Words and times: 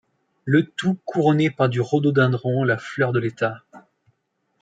Le 0.45 0.65
tout 0.65 0.97
couronné 1.05 1.51
par 1.51 1.69
du 1.69 1.79
rhododendron 1.79 2.63
la 2.63 2.79
fleur 2.79 3.11
de 3.11 3.19
l'État. 3.19 3.61